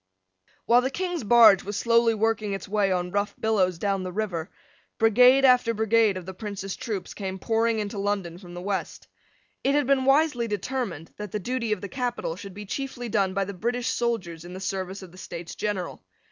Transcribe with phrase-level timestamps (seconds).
[0.65, 4.49] While the King's barge was slowly working its way on rough billows down the river,
[4.97, 9.07] brigade after brigade of the Prince's troops came pouring into London from the west.
[9.63, 13.35] It had been wisely determined that the duty of the capital should be chiefly done
[13.35, 16.01] by the British soldiers in the service of the States General.